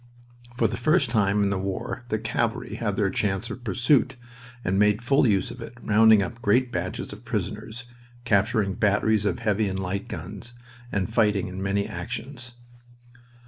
For 0.57 0.67
the 0.67 0.77
first 0.77 1.11
time 1.11 1.43
in 1.43 1.51
the 1.51 1.59
war 1.59 2.05
the 2.09 2.17
cavalry 2.17 2.73
had 2.73 2.95
their 2.95 3.11
chance 3.11 3.51
of 3.51 3.63
pursuit, 3.63 4.15
and 4.65 4.79
made 4.79 5.03
full 5.03 5.27
use 5.27 5.51
of 5.51 5.61
it, 5.61 5.77
rounding 5.79 6.23
up 6.23 6.41
great 6.41 6.71
batches 6.71 7.13
of 7.13 7.23
prisoners, 7.23 7.83
capturing 8.25 8.73
batteries 8.73 9.25
of 9.27 9.37
heavy 9.37 9.67
and 9.69 9.77
light 9.77 10.07
guns, 10.07 10.55
and 10.91 11.13
fighting 11.13 11.47
in 11.49 11.61
many 11.61 11.87
actions. 11.87 12.55